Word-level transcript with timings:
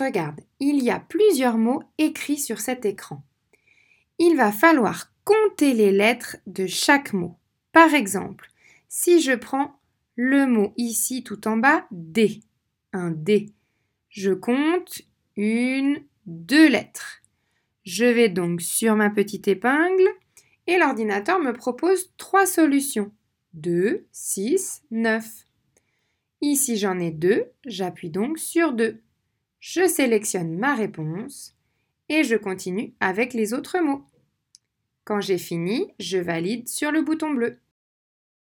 Regarde, 0.00 0.40
il 0.60 0.82
y 0.82 0.90
a 0.90 0.98
plusieurs 0.98 1.58
mots 1.58 1.82
écrits 1.98 2.38
sur 2.38 2.58
cet 2.58 2.86
écran. 2.86 3.22
Il 4.18 4.34
va 4.34 4.50
falloir 4.50 5.12
compter 5.24 5.74
les 5.74 5.92
lettres 5.92 6.38
de 6.46 6.66
chaque 6.66 7.12
mot. 7.12 7.36
Par 7.72 7.92
exemple, 7.92 8.50
si 8.88 9.20
je 9.20 9.32
prends 9.32 9.78
le 10.16 10.46
mot 10.46 10.72
ici 10.78 11.22
tout 11.22 11.46
en 11.46 11.58
bas, 11.58 11.86
D, 11.90 12.40
un 12.94 13.10
D, 13.10 13.52
je 14.08 14.32
compte 14.32 15.02
une, 15.36 16.02
deux 16.24 16.68
lettres. 16.70 17.20
Je 17.84 18.06
vais 18.06 18.30
donc 18.30 18.62
sur 18.62 18.96
ma 18.96 19.10
petite 19.10 19.48
épingle 19.48 20.08
et 20.66 20.78
l'ordinateur 20.78 21.40
me 21.40 21.52
propose 21.52 22.10
trois 22.16 22.46
solutions. 22.46 23.12
2, 23.52 24.06
6, 24.12 24.82
9. 24.92 25.26
Ici 26.40 26.78
j'en 26.78 26.98
ai 26.98 27.10
deux, 27.10 27.50
j'appuie 27.66 28.10
donc 28.10 28.38
sur 28.38 28.72
2. 28.72 29.02
Je 29.60 29.86
sélectionne 29.86 30.56
ma 30.56 30.74
réponse 30.74 31.54
et 32.08 32.24
je 32.24 32.34
continue 32.34 32.94
avec 32.98 33.34
les 33.34 33.52
autres 33.52 33.78
mots. 33.78 34.04
Quand 35.04 35.20
j'ai 35.20 35.38
fini, 35.38 35.92
je 35.98 36.16
valide 36.16 36.66
sur 36.66 36.90
le 36.90 37.02
bouton 37.02 37.30
bleu. 37.30 37.58